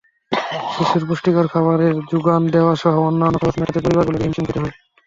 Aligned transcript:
শিশুর 0.73 1.03
পুষ্টিকর 1.07 1.45
খাবারের 1.53 1.95
জোগান 2.09 2.41
দেওয়াসহ 2.53 2.93
অন্যান্য 3.07 3.35
খরচ 3.41 3.55
মেটাতে 3.57 3.79
পরিবারগুলোকে 3.81 4.23
হিমশিম 4.25 4.45
খেতে 4.47 4.61
হয়। 4.61 4.75